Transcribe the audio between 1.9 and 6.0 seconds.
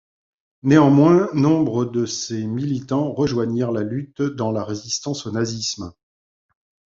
ses militants rejoignirent la lutte dans la résistance au nazisme.